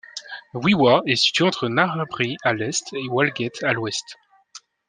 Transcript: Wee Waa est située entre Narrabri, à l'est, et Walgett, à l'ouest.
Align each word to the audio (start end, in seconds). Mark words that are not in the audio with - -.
Wee 0.55 0.73
Waa 0.73 1.03
est 1.05 1.15
située 1.15 1.45
entre 1.45 1.67
Narrabri, 1.69 2.35
à 2.41 2.53
l'est, 2.53 2.91
et 2.93 3.07
Walgett, 3.07 3.61
à 3.61 3.71
l'ouest. 3.71 4.17